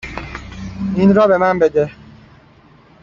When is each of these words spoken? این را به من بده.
این 0.95 1.15
را 1.15 1.27
به 1.27 1.37
من 1.37 1.59
بده. 1.59 1.91